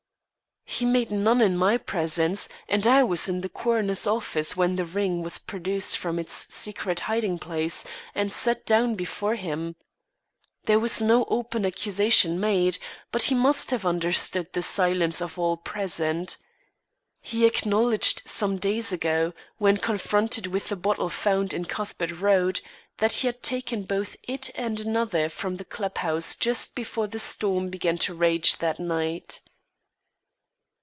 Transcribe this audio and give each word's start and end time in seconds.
"He 0.63 0.85
made 0.85 1.11
none 1.11 1.41
in 1.41 1.57
my 1.57 1.77
presence 1.77 2.47
and 2.67 2.87
I 2.87 3.03
was 3.03 3.27
in 3.29 3.41
the 3.41 3.49
coroner's 3.49 4.07
office 4.07 4.55
when 4.55 4.77
the 4.77 4.85
ring 4.85 5.21
was 5.21 5.37
produced 5.37 5.97
from 5.97 6.17
its 6.17 6.31
secret 6.55 7.01
hiding 7.01 7.37
place 7.39 7.85
and 8.15 8.31
set 8.31 8.65
down 8.65 8.95
before 8.95 9.35
him. 9.35 9.75
There 10.63 10.79
was 10.79 11.01
no 11.01 11.25
open 11.25 11.65
accusation 11.65 12.39
made, 12.39 12.79
but 13.11 13.23
he 13.23 13.35
must 13.35 13.69
have 13.69 13.85
understood 13.85 14.53
the 14.53 14.61
silence 14.63 15.21
of 15.21 15.37
all 15.37 15.57
present. 15.57 16.37
He 17.19 17.45
acknowledged 17.45 18.23
some 18.25 18.57
days 18.57 18.93
ago, 18.93 19.33
when 19.57 19.77
confronted 19.77 20.47
with 20.47 20.69
the 20.69 20.77
bottle 20.77 21.09
found 21.09 21.53
in 21.53 21.65
Cuthbert 21.65 22.11
Road, 22.21 22.61
that 22.97 23.11
he 23.11 23.27
had 23.27 23.43
taken 23.43 23.83
both 23.83 24.15
it 24.23 24.49
and 24.55 24.79
another 24.79 25.27
from 25.29 25.57
the 25.57 25.65
club 25.65 25.97
house 25.97 26.33
just 26.33 26.73
before 26.75 27.07
the 27.07 27.19
storm 27.19 27.69
began 27.69 27.97
to 27.99 28.15
rage 28.15 28.57
that 28.59 28.79
night." 28.79 29.41